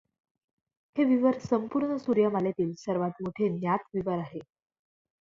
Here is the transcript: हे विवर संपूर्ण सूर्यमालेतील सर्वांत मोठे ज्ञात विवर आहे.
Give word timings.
हे 0.95 1.03
विवर 1.05 1.37
संपूर्ण 1.41 1.97
सूर्यमालेतील 1.99 2.73
सर्वांत 2.79 3.23
मोठे 3.23 3.49
ज्ञात 3.59 3.89
विवर 3.93 4.17
आहे. 4.19 4.39